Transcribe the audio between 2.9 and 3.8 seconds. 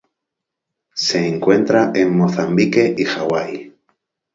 y Hawai.